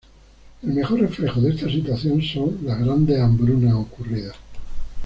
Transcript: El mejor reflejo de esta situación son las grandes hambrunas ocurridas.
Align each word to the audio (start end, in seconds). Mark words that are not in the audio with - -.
El 0.63 0.73
mejor 0.73 0.99
reflejo 0.99 1.41
de 1.41 1.51
esta 1.51 1.69
situación 1.69 2.23
son 2.23 2.57
las 2.63 2.79
grandes 2.79 3.19
hambrunas 3.19 3.75
ocurridas. 3.75 4.35